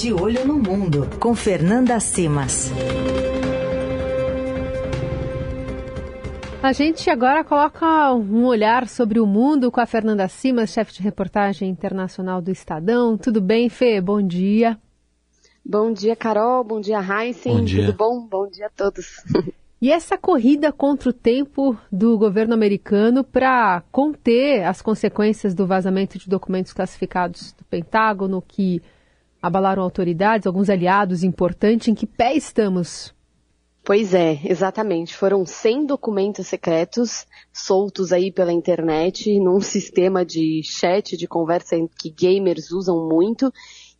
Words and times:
De 0.00 0.12
Olho 0.12 0.46
no 0.46 0.60
Mundo, 0.60 1.10
com 1.18 1.34
Fernanda 1.34 1.98
Simas. 1.98 2.70
A 6.62 6.72
gente 6.72 7.10
agora 7.10 7.42
coloca 7.42 8.14
um 8.14 8.44
olhar 8.44 8.86
sobre 8.86 9.18
o 9.18 9.26
mundo 9.26 9.72
com 9.72 9.80
a 9.80 9.86
Fernanda 9.86 10.28
Simas, 10.28 10.70
chefe 10.70 10.92
de 10.92 11.02
reportagem 11.02 11.68
internacional 11.68 12.40
do 12.40 12.52
Estadão. 12.52 13.18
Tudo 13.18 13.40
bem, 13.40 13.68
Fê? 13.68 14.00
Bom 14.00 14.22
dia. 14.22 14.78
Bom 15.66 15.92
dia, 15.92 16.14
Carol. 16.14 16.62
Bom 16.62 16.80
dia, 16.80 17.00
Heisen. 17.00 17.56
Bom 17.56 17.64
dia. 17.64 17.86
Tudo 17.86 17.96
bom? 17.96 18.24
Bom 18.24 18.48
dia 18.48 18.66
a 18.66 18.70
todos. 18.70 19.24
E 19.80 19.92
essa 19.92 20.18
corrida 20.18 20.72
contra 20.72 21.08
o 21.08 21.12
tempo 21.12 21.78
do 21.90 22.18
governo 22.18 22.52
americano 22.52 23.22
para 23.22 23.80
conter 23.92 24.64
as 24.64 24.82
consequências 24.82 25.54
do 25.54 25.68
vazamento 25.68 26.18
de 26.18 26.28
documentos 26.28 26.72
classificados 26.72 27.52
do 27.52 27.64
Pentágono 27.64 28.42
que 28.42 28.82
abalaram 29.40 29.82
autoridades, 29.82 30.46
alguns 30.46 30.68
aliados 30.68 31.22
importantes, 31.22 31.88
em 31.88 31.94
que 31.94 32.06
pé 32.06 32.34
estamos? 32.34 33.14
Pois 33.84 34.12
é, 34.12 34.38
exatamente. 34.44 35.16
Foram 35.16 35.46
100 35.46 35.86
documentos 35.86 36.46
secretos 36.46 37.26
soltos 37.52 38.12
aí 38.12 38.30
pela 38.30 38.52
internet, 38.52 39.40
num 39.40 39.60
sistema 39.60 40.26
de 40.26 40.60
chat, 40.62 41.16
de 41.16 41.26
conversa 41.26 41.74
que 41.98 42.10
gamers 42.10 42.70
usam 42.70 43.08
muito. 43.08 43.50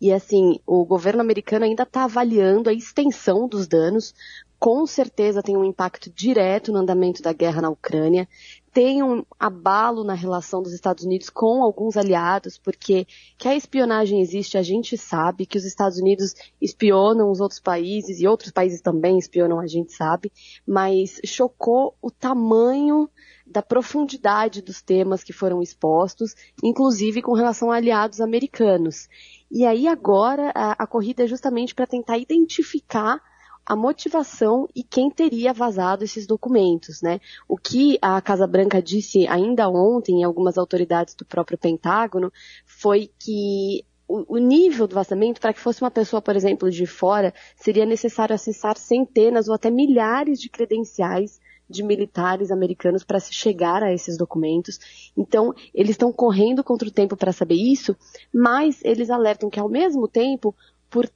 E 0.00 0.12
assim, 0.12 0.58
o 0.66 0.84
governo 0.84 1.20
americano 1.20 1.64
ainda 1.64 1.84
está 1.84 2.04
avaliando 2.04 2.68
a 2.68 2.72
extensão 2.72 3.46
dos 3.48 3.66
danos, 3.68 4.12
com 4.58 4.86
certeza 4.86 5.42
tem 5.42 5.56
um 5.56 5.64
impacto 5.64 6.10
direto 6.10 6.72
no 6.72 6.78
andamento 6.78 7.22
da 7.22 7.32
guerra 7.32 7.62
na 7.62 7.70
Ucrânia, 7.70 8.28
tem 8.72 9.02
um 9.02 9.24
abalo 9.40 10.04
na 10.04 10.12
relação 10.12 10.62
dos 10.62 10.74
Estados 10.74 11.02
Unidos 11.02 11.30
com 11.30 11.62
alguns 11.62 11.96
aliados, 11.96 12.58
porque 12.58 13.06
que 13.38 13.48
a 13.48 13.56
espionagem 13.56 14.20
existe, 14.20 14.58
a 14.58 14.62
gente 14.62 14.98
sabe, 14.98 15.46
que 15.46 15.56
os 15.56 15.64
Estados 15.64 15.98
Unidos 15.98 16.34
espionam 16.60 17.30
os 17.30 17.40
outros 17.40 17.58
países 17.58 18.20
e 18.20 18.26
outros 18.26 18.50
países 18.50 18.82
também 18.82 19.18
espionam, 19.18 19.60
a 19.60 19.66
gente 19.66 19.92
sabe, 19.92 20.30
mas 20.66 21.20
chocou 21.24 21.94
o 22.02 22.10
tamanho 22.10 23.08
da 23.46 23.62
profundidade 23.62 24.60
dos 24.60 24.82
temas 24.82 25.24
que 25.24 25.32
foram 25.32 25.62
expostos, 25.62 26.34
inclusive 26.62 27.22
com 27.22 27.32
relação 27.32 27.70
a 27.70 27.76
aliados 27.76 28.20
americanos. 28.20 29.08
E 29.50 29.64
aí 29.64 29.86
agora 29.86 30.52
a, 30.54 30.72
a 30.72 30.86
corrida 30.86 31.24
é 31.24 31.26
justamente 31.26 31.74
para 31.74 31.86
tentar 31.86 32.18
identificar 32.18 33.22
a 33.66 33.74
motivação 33.74 34.68
e 34.74 34.84
quem 34.84 35.10
teria 35.10 35.52
vazado 35.52 36.04
esses 36.04 36.24
documentos, 36.24 37.02
né? 37.02 37.20
O 37.48 37.56
que 37.56 37.98
a 38.00 38.20
Casa 38.20 38.46
Branca 38.46 38.80
disse 38.80 39.26
ainda 39.26 39.68
ontem, 39.68 40.20
em 40.20 40.24
algumas 40.24 40.56
autoridades 40.56 41.16
do 41.16 41.24
próprio 41.24 41.58
Pentágono, 41.58 42.32
foi 42.64 43.10
que 43.18 43.84
o, 44.08 44.38
nível 44.38 44.86
do 44.86 44.94
vazamento, 44.94 45.40
para 45.40 45.52
que 45.52 45.58
fosse 45.58 45.82
uma 45.82 45.90
pessoa, 45.90 46.22
por 46.22 46.36
exemplo, 46.36 46.70
de 46.70 46.86
fora, 46.86 47.34
seria 47.56 47.84
necessário 47.84 48.34
acessar 48.34 48.78
centenas 48.78 49.48
ou 49.48 49.54
até 49.54 49.68
milhares 49.68 50.40
de 50.40 50.48
credenciais 50.48 51.40
de 51.68 51.82
militares 51.82 52.52
americanos 52.52 53.02
para 53.02 53.18
se 53.18 53.34
chegar 53.34 53.82
a 53.82 53.92
esses 53.92 54.16
documentos. 54.16 55.10
Então, 55.16 55.52
eles 55.74 55.90
estão 55.90 56.12
correndo 56.12 56.62
contra 56.62 56.86
o 56.86 56.92
tempo 56.92 57.16
para 57.16 57.32
saber 57.32 57.56
isso, 57.56 57.96
mas 58.32 58.80
eles 58.84 59.10
alertam 59.10 59.50
que, 59.50 59.58
ao 59.58 59.68
mesmo 59.68 60.06
tempo, 60.06 60.54
por 60.88 61.10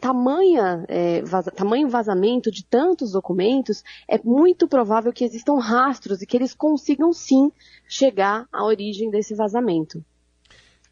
tamanha, 0.00 0.84
é, 0.88 1.22
vaza, 1.22 1.50
tamanho 1.50 1.88
vazamento 1.88 2.50
de 2.50 2.64
tantos 2.64 3.12
documentos, 3.12 3.84
é 4.08 4.18
muito 4.24 4.66
provável 4.66 5.12
que 5.12 5.24
existam 5.24 5.58
rastros 5.58 6.22
e 6.22 6.26
que 6.26 6.36
eles 6.36 6.54
consigam 6.54 7.12
sim 7.12 7.52
chegar 7.88 8.46
à 8.52 8.64
origem 8.64 9.10
desse 9.10 9.34
vazamento. 9.34 10.02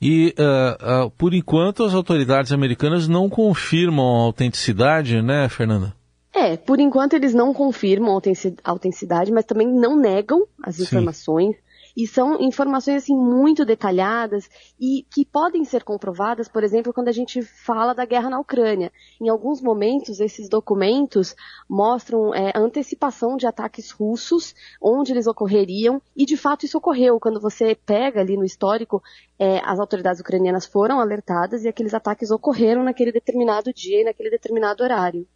E, 0.01 0.35
uh, 0.39 1.07
uh, 1.07 1.11
por 1.11 1.35
enquanto, 1.35 1.83
as 1.83 1.93
autoridades 1.93 2.53
americanas 2.53 3.09
não 3.09 3.29
confirmam 3.29 4.21
a 4.21 4.23
autenticidade, 4.23 5.21
né, 5.21 5.49
Fernanda? 5.49 5.93
É, 6.33 6.57
por 6.57 6.79
enquanto 6.79 7.15
eles 7.15 7.35
não 7.35 7.53
confirmam 7.53 8.13
a 8.63 8.71
autenticidade, 8.71 9.33
mas 9.33 9.45
também 9.45 9.67
não 9.67 9.97
negam 9.97 10.47
as 10.63 10.79
informações. 10.79 11.57
Sim. 11.57 11.63
E 11.99 12.07
são 12.07 12.41
informações 12.41 13.03
assim 13.03 13.17
muito 13.17 13.65
detalhadas 13.65 14.49
e 14.79 15.05
que 15.13 15.25
podem 15.25 15.65
ser 15.65 15.83
comprovadas, 15.83 16.47
por 16.47 16.63
exemplo, 16.63 16.93
quando 16.93 17.09
a 17.09 17.13
gente 17.13 17.43
fala 17.43 17.93
da 17.93 18.05
guerra 18.05 18.31
na 18.31 18.39
Ucrânia. 18.39 18.93
Em 19.21 19.29
alguns 19.29 19.61
momentos, 19.61 20.21
esses 20.21 20.49
documentos 20.49 21.35
mostram 21.69 22.33
é, 22.33 22.53
antecipação 22.55 23.37
de 23.37 23.49
ataques 23.49 23.91
russos, 23.91 24.55
onde 24.81 25.11
eles 25.11 25.27
ocorreriam, 25.27 26.01
e 26.17 26.25
de 26.25 26.37
fato 26.37 26.65
isso 26.65 26.79
ocorreu. 26.79 27.19
Quando 27.19 27.41
você 27.41 27.75
pega 27.75 28.21
ali 28.21 28.37
no 28.37 28.45
histórico, 28.45 29.03
é, 29.37 29.59
as 29.65 29.81
autoridades 29.81 30.21
ucranianas 30.21 30.67
foram 30.67 31.01
alertadas 31.01 31.65
e 31.65 31.69
aqueles 31.69 31.95
ataques 31.95 32.31
ocorreram 32.31 32.85
naquele 32.85 33.11
determinado 33.11 33.73
dia 33.73 34.03
e 34.03 34.05
naquele 34.05 34.31
determinado 34.31 34.85
horário. 34.85 35.27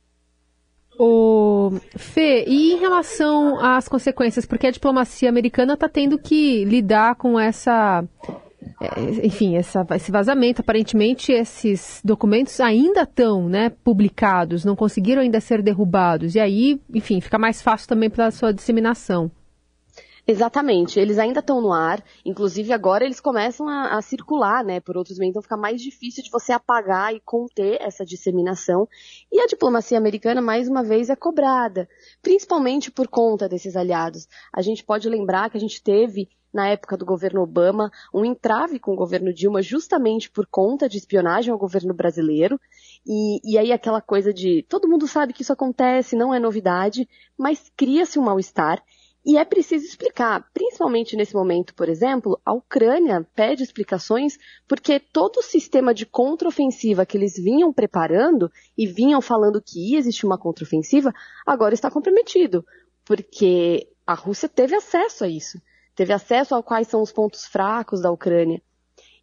O 0.98 1.72
Fê, 1.96 2.44
e 2.46 2.72
em 2.72 2.78
relação 2.78 3.58
às 3.58 3.88
consequências, 3.88 4.44
porque 4.44 4.66
a 4.66 4.70
diplomacia 4.70 5.28
americana 5.28 5.74
está 5.74 5.88
tendo 5.88 6.18
que 6.18 6.64
lidar 6.64 7.14
com 7.16 7.40
essa, 7.40 8.04
é, 8.80 9.26
enfim, 9.26 9.56
essa, 9.56 9.86
esse 9.94 10.12
vazamento. 10.12 10.60
Aparentemente, 10.60 11.32
esses 11.32 12.00
documentos 12.04 12.60
ainda 12.60 13.02
estão, 13.02 13.48
né, 13.48 13.70
publicados, 13.82 14.64
não 14.64 14.76
conseguiram 14.76 15.22
ainda 15.22 15.40
ser 15.40 15.62
derrubados. 15.62 16.34
E 16.34 16.40
aí, 16.40 16.80
enfim, 16.94 17.20
fica 17.20 17.38
mais 17.38 17.62
fácil 17.62 17.88
também 17.88 18.10
para 18.10 18.30
sua 18.30 18.52
disseminação. 18.52 19.30
Exatamente, 20.24 21.00
eles 21.00 21.18
ainda 21.18 21.40
estão 21.40 21.60
no 21.60 21.72
ar, 21.72 22.00
inclusive 22.24 22.72
agora 22.72 23.04
eles 23.04 23.18
começam 23.18 23.68
a, 23.68 23.96
a, 23.96 24.02
circular, 24.02 24.64
né, 24.64 24.78
por 24.78 24.96
outros 24.96 25.18
meios, 25.18 25.32
então 25.32 25.42
fica 25.42 25.56
mais 25.56 25.82
difícil 25.82 26.22
de 26.22 26.30
você 26.30 26.52
apagar 26.52 27.12
e 27.12 27.18
conter 27.18 27.78
essa 27.80 28.04
disseminação. 28.04 28.88
E 29.32 29.40
a 29.40 29.46
diplomacia 29.46 29.98
americana, 29.98 30.40
mais 30.40 30.68
uma 30.68 30.84
vez, 30.84 31.10
é 31.10 31.16
cobrada, 31.16 31.88
principalmente 32.22 32.88
por 32.88 33.08
conta 33.08 33.48
desses 33.48 33.74
aliados. 33.74 34.28
A 34.52 34.62
gente 34.62 34.84
pode 34.84 35.08
lembrar 35.08 35.50
que 35.50 35.56
a 35.56 35.60
gente 35.60 35.82
teve, 35.82 36.28
na 36.54 36.68
época 36.68 36.96
do 36.96 37.04
governo 37.04 37.42
Obama, 37.42 37.90
um 38.14 38.24
entrave 38.24 38.78
com 38.78 38.92
o 38.92 38.96
governo 38.96 39.34
Dilma 39.34 39.60
justamente 39.60 40.30
por 40.30 40.46
conta 40.46 40.88
de 40.88 40.98
espionagem 40.98 41.50
ao 41.50 41.58
governo 41.58 41.92
brasileiro. 41.92 42.60
E, 43.04 43.40
e 43.42 43.58
aí 43.58 43.72
aquela 43.72 44.00
coisa 44.00 44.32
de 44.32 44.64
todo 44.68 44.88
mundo 44.88 45.08
sabe 45.08 45.32
que 45.32 45.42
isso 45.42 45.52
acontece, 45.52 46.14
não 46.14 46.32
é 46.32 46.38
novidade, 46.38 47.08
mas 47.36 47.72
cria-se 47.76 48.20
um 48.20 48.22
mal-estar. 48.22 48.80
E 49.24 49.38
é 49.38 49.44
preciso 49.44 49.86
explicar, 49.86 50.44
principalmente 50.52 51.14
nesse 51.14 51.32
momento, 51.32 51.74
por 51.74 51.88
exemplo, 51.88 52.40
a 52.44 52.52
Ucrânia 52.52 53.24
pede 53.36 53.62
explicações 53.62 54.36
porque 54.66 54.98
todo 54.98 55.36
o 55.36 55.42
sistema 55.42 55.94
de 55.94 56.04
contraofensiva 56.04 57.06
que 57.06 57.16
eles 57.16 57.36
vinham 57.36 57.72
preparando 57.72 58.50
e 58.76 58.84
vinham 58.84 59.20
falando 59.20 59.62
que 59.62 59.92
ia 59.92 59.98
existir 59.98 60.26
uma 60.26 60.36
contraofensiva, 60.36 61.14
agora 61.46 61.72
está 61.72 61.88
comprometido, 61.88 62.66
porque 63.04 63.88
a 64.04 64.14
Rússia 64.14 64.48
teve 64.48 64.74
acesso 64.74 65.22
a 65.22 65.28
isso, 65.28 65.62
teve 65.94 66.12
acesso 66.12 66.56
a 66.56 66.62
quais 66.62 66.88
são 66.88 67.00
os 67.00 67.12
pontos 67.12 67.46
fracos 67.46 68.02
da 68.02 68.10
Ucrânia. 68.10 68.60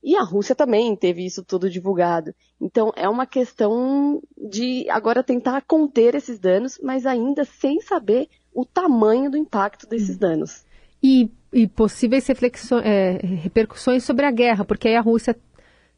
E 0.01 0.16
a 0.16 0.23
Rússia 0.23 0.55
também 0.55 0.95
teve 0.95 1.25
isso 1.25 1.43
tudo 1.43 1.69
divulgado. 1.69 2.33
Então 2.61 2.93
é 2.95 3.09
uma 3.09 3.25
questão 3.25 4.21
de 4.37 4.89
agora 4.89 5.21
tentar 5.21 5.61
conter 5.63 6.16
esses 6.16 6.39
danos, 6.39 6.79
mas 6.81 7.05
ainda 7.05 7.43
sem 7.43 7.81
saber 7.81 8.29
o 8.62 8.66
tamanho 8.66 9.30
do 9.30 9.38
impacto 9.38 9.88
desses 9.88 10.16
hum. 10.16 10.20
danos. 10.20 10.64
E, 11.02 11.31
e 11.53 11.68
possíveis 11.68 12.28
é, 12.30 13.20
repercussões 13.24 14.03
sobre 14.03 14.25
a 14.25 14.31
guerra, 14.31 14.66
porque 14.66 14.88
aí 14.88 14.96
a 14.96 15.02
Rússia 15.02 15.36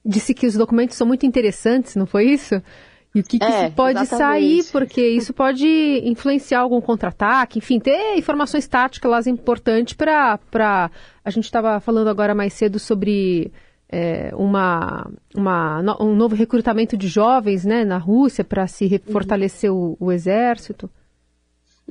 disse 0.06 0.34
que 0.34 0.48
os 0.48 0.54
documentos 0.54 0.96
são 0.96 1.08
muito 1.08 1.26
interessantes, 1.26 1.96
não 1.96 2.06
foi 2.06 2.26
isso? 2.26 2.62
E 3.14 3.20
o 3.20 3.24
que, 3.24 3.40
que 3.40 3.46
é, 3.46 3.70
pode 3.70 4.00
exatamente. 4.00 4.18
sair, 4.18 4.64
porque 4.72 5.06
isso 5.06 5.34
pode 5.34 5.68
influenciar 6.06 6.62
algum 6.62 6.80
contra-ataque, 6.80 7.60
enfim, 7.60 7.78
ter 7.78 8.18
informações 8.18 8.68
táticas 8.68 9.12
lá 9.12 9.20
importantes 9.30 9.94
para. 9.94 10.90
A 11.24 11.30
gente 11.30 11.44
estava 11.44 11.80
falando 11.82 12.08
agora 12.08 12.34
mais 12.34 12.54
cedo 12.54 12.80
sobre 12.80 13.52
é, 13.90 14.32
uma, 14.34 15.12
uma, 15.36 16.02
um 16.02 16.16
novo 16.16 16.36
recrutamento 16.36 16.96
de 16.96 17.10
jovens 17.10 17.66
né, 17.66 17.84
na 17.84 17.98
Rússia 17.98 18.46
para 18.46 18.66
se 18.66 18.86
uhum. 18.86 19.12
fortalecer 19.12 19.72
o, 19.72 19.98
o 20.00 20.12
exército. 20.12 20.90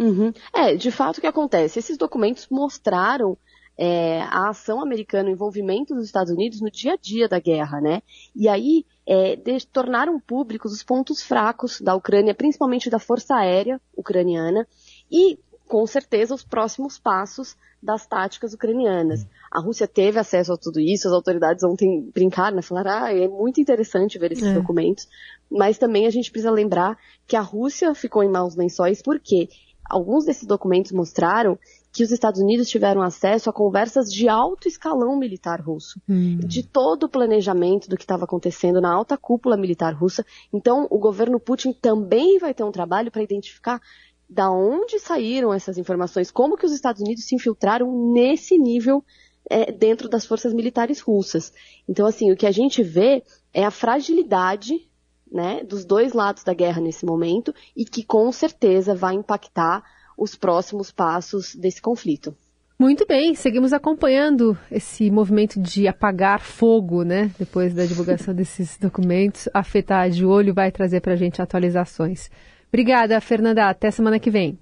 Uhum. 0.01 0.33
É, 0.55 0.75
de 0.75 0.91
fato 0.91 1.19
o 1.19 1.21
que 1.21 1.27
acontece? 1.27 1.79
Esses 1.79 1.99
documentos 1.99 2.49
mostraram 2.51 3.37
é, 3.77 4.23
a 4.23 4.49
ação 4.49 4.81
americana, 4.83 5.29
o 5.29 5.33
envolvimento 5.33 5.95
dos 5.95 6.07
Estados 6.07 6.33
Unidos 6.33 6.61
no 6.61 6.71
dia 6.71 6.95
a 6.95 6.97
dia 6.97 7.29
da 7.29 7.39
guerra, 7.39 7.81
né? 7.81 8.03
E 8.35 8.49
aí 8.49 8.87
é, 9.07 9.37
de, 9.37 9.67
tornaram 9.67 10.19
públicos 10.19 10.73
os 10.73 10.83
pontos 10.83 11.23
fracos 11.23 11.81
da 11.81 11.95
Ucrânia, 11.95 12.35
principalmente 12.35 12.89
da 12.89 12.99
Força 12.99 13.35
Aérea 13.35 13.81
ucraniana, 13.95 14.67
e 15.11 15.39
com 15.69 15.87
certeza 15.87 16.35
os 16.35 16.43
próximos 16.43 16.99
passos 16.99 17.57
das 17.83 18.07
táticas 18.07 18.53
ucranianas. 18.53 19.27
A 19.51 19.61
Rússia 19.61 19.87
teve 19.87 20.19
acesso 20.19 20.53
a 20.53 20.57
tudo 20.57 20.81
isso, 20.81 21.09
as 21.09 21.15
autoridades 21.15 21.65
ontem 21.65 22.11
brincaram, 22.13 22.57
né, 22.57 22.63
falaram, 22.63 23.05
ah, 23.05 23.15
é 23.15 23.27
muito 23.29 23.61
interessante 23.61 24.19
ver 24.19 24.33
esses 24.33 24.47
é. 24.47 24.53
documentos, 24.55 25.09
mas 25.51 25.79
também 25.79 26.07
a 26.07 26.11
gente 26.11 26.31
precisa 26.31 26.51
lembrar 26.51 26.99
que 27.27 27.37
a 27.37 27.41
Rússia 27.41 27.95
ficou 27.95 28.23
em 28.23 28.29
maus 28.29 28.55
lençóis 28.57 29.01
porque 29.01 29.49
alguns 29.91 30.25
desses 30.25 30.47
documentos 30.47 30.93
mostraram 30.93 31.59
que 31.93 32.05
os 32.05 32.13
Estados 32.13 32.41
Unidos 32.41 32.69
tiveram 32.69 33.03
acesso 33.03 33.51
a 33.51 33.53
conversas 33.53 34.13
de 34.13 34.29
alto 34.29 34.69
escalão 34.69 35.19
militar 35.19 35.61
russo, 35.61 36.01
hum. 36.09 36.39
de 36.39 36.63
todo 36.63 37.05
o 37.05 37.09
planejamento 37.09 37.89
do 37.89 37.97
que 37.97 38.05
estava 38.05 38.25
acontecendo 38.25 38.81
na 38.81 38.93
alta 38.93 39.19
cúpula 39.19 39.57
militar 39.57 39.93
russa. 39.93 40.25
Então, 40.53 40.87
o 40.89 40.99
governo 40.99 41.41
Putin 41.41 41.73
também 41.73 42.39
vai 42.39 42.55
ter 42.55 42.63
um 42.63 42.71
trabalho 42.71 43.11
para 43.11 43.23
identificar 43.23 43.81
da 44.29 44.49
onde 44.49 45.01
saíram 45.01 45.53
essas 45.53 45.77
informações, 45.77 46.31
como 46.31 46.57
que 46.57 46.65
os 46.65 46.73
Estados 46.73 47.03
Unidos 47.03 47.25
se 47.25 47.35
infiltraram 47.35 48.13
nesse 48.13 48.57
nível 48.57 49.05
é, 49.51 49.73
dentro 49.73 50.09
das 50.09 50.25
forças 50.25 50.55
militares 50.55 51.01
russas. 51.01 51.53
Então, 51.89 52.07
assim, 52.07 52.31
o 52.31 52.37
que 52.37 52.47
a 52.47 52.53
gente 52.53 52.83
vê 52.83 53.25
é 53.53 53.65
a 53.65 53.71
fragilidade 53.73 54.89
né, 55.31 55.63
dos 55.63 55.85
dois 55.85 56.13
lados 56.13 56.43
da 56.43 56.53
guerra 56.55 56.81
nesse 56.81 57.07
momento 57.07 57.55
e 57.77 57.85
que 57.85 58.03
com 58.03 58.31
certeza 58.33 58.95
vai 58.95 59.15
impactar 59.15 59.83
os 60.17 60.35
próximos 60.35 60.91
passos 60.91 61.55
desse 61.55 61.81
conflito. 61.81 62.35
Muito 62.79 63.07
bem, 63.07 63.35
seguimos 63.35 63.75
acompanhando 63.75 64.57
esse 64.71 65.11
movimento 65.11 65.61
de 65.61 65.87
apagar 65.87 66.41
fogo, 66.41 67.03
né? 67.03 67.31
Depois 67.39 67.75
da 67.75 67.85
divulgação 67.85 68.33
desses 68.35 68.79
documentos, 68.79 69.49
a 69.53 69.63
FETA 69.63 70.09
de 70.09 70.25
olho 70.25 70.55
vai 70.55 70.73
trazer 70.73 71.01
para 71.01 71.13
a 71.13 71.17
gente 71.17 71.43
atualizações. 71.43 72.31
Obrigada, 72.69 73.21
Fernanda. 73.21 73.69
Até 73.69 73.91
semana 73.91 74.19
que 74.19 74.31
vem. 74.31 74.59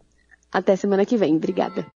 Até 0.50 0.74
semana 0.74 1.06
que 1.06 1.16
vem. 1.16 1.36
Obrigada. 1.36 1.86